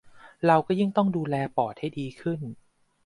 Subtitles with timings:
[0.45, 2.39] เราก็ยิ่งต้องดูแลปอดให้ดีขึ้น